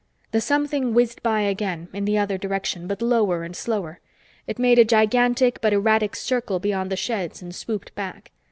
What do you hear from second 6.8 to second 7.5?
the sheds